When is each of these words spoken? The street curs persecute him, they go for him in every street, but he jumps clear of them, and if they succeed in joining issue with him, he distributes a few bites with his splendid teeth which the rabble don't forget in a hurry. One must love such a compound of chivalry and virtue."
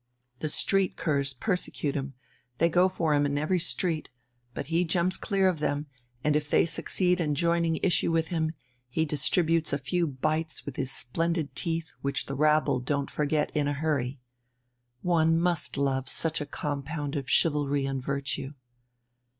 The 0.39 0.49
street 0.49 0.97
curs 0.97 1.33
persecute 1.33 1.93
him, 1.93 2.15
they 2.57 2.69
go 2.69 2.89
for 2.89 3.13
him 3.13 3.23
in 3.27 3.37
every 3.37 3.59
street, 3.59 4.09
but 4.55 4.65
he 4.65 4.83
jumps 4.83 5.15
clear 5.15 5.47
of 5.47 5.59
them, 5.59 5.85
and 6.23 6.35
if 6.35 6.49
they 6.49 6.65
succeed 6.65 7.19
in 7.21 7.35
joining 7.35 7.75
issue 7.83 8.11
with 8.11 8.29
him, 8.29 8.53
he 8.89 9.05
distributes 9.05 9.73
a 9.73 9.77
few 9.77 10.07
bites 10.07 10.65
with 10.65 10.75
his 10.75 10.91
splendid 10.91 11.55
teeth 11.55 11.93
which 12.01 12.25
the 12.25 12.33
rabble 12.33 12.79
don't 12.79 13.11
forget 13.11 13.51
in 13.53 13.67
a 13.67 13.73
hurry. 13.73 14.17
One 15.03 15.39
must 15.39 15.77
love 15.77 16.09
such 16.09 16.41
a 16.41 16.47
compound 16.47 17.15
of 17.15 17.29
chivalry 17.29 17.85
and 17.85 18.01
virtue." 18.01 18.53